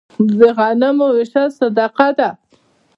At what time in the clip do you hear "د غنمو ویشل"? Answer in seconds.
0.39-1.47